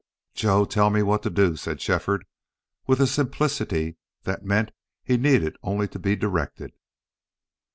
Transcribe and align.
"Joe, 0.33 0.65
tell 0.65 0.89
me 0.89 1.03
what 1.03 1.21
to 1.21 1.29
do," 1.29 1.55
said 1.55 1.79
Shefford, 1.79 2.25
with 2.87 2.99
a 2.99 3.05
simplicity 3.05 3.97
that 4.23 4.43
meant 4.43 4.71
he 5.03 5.15
needed 5.15 5.55
only 5.61 5.87
to 5.89 5.99
be 5.99 6.15
directed. 6.15 6.71